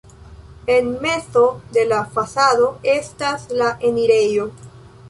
En 0.65 0.99
mezo 1.03 1.43
de 1.75 1.85
la 1.91 2.01
fasado 2.15 2.73
estas 2.97 3.49
la 3.63 3.71
enirejo. 3.93 4.49